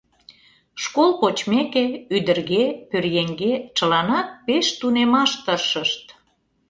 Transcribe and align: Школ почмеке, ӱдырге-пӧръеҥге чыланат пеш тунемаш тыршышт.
Школ 0.83 1.09
почмеке, 1.21 1.85
ӱдырге-пӧръеҥге 2.15 3.53
чыланат 3.75 4.27
пеш 4.45 4.67
тунемаш 4.79 5.31
тыршышт. 5.45 6.03